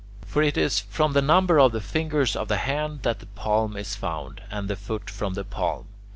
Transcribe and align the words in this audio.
For 0.25 0.41
it 0.41 0.57
is 0.57 0.79
from 0.79 1.13
the 1.13 1.21
number 1.21 1.59
of 1.59 1.73
the 1.73 1.79
fingers 1.79 2.35
of 2.35 2.47
the 2.47 2.57
hand 2.57 3.03
that 3.03 3.19
the 3.19 3.27
palm 3.27 3.77
is 3.77 3.93
found, 3.95 4.41
and 4.49 4.67
the 4.67 4.75
foot 4.75 5.11
from 5.11 5.35
the 5.35 5.43
palm. 5.45 5.89